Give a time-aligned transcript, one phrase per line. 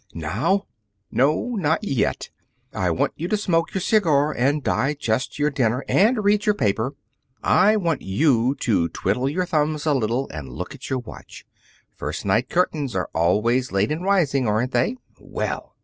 [0.15, 0.65] "Now?"
[1.11, 2.31] "No; not yet.
[2.73, 6.95] I want you to smoke your cigar and digest your dinner and read your paper.
[7.43, 11.45] I want you to twiddle your thumbs a little and look at your watch.
[11.95, 14.95] First night curtains are always late in rising, aren't they?
[15.19, 15.75] Well!"